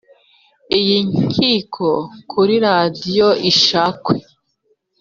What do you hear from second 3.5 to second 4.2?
ishakwe.